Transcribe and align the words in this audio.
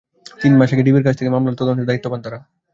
তিন 0.41 0.53
মাস 0.59 0.69
আগে 0.73 0.83
ডিবির 0.83 1.05
কাছ 1.05 1.15
থেকে 1.17 1.33
মামলার 1.33 1.59
তদন্তের 1.59 1.87
দায়িত্ব 1.87 2.07
পান 2.11 2.21
তাঁরা। 2.23 2.39